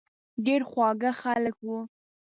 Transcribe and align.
ډېر 0.45 0.61
خواږه 0.69 1.11
خلک 1.21 1.55
وو. 1.65 1.79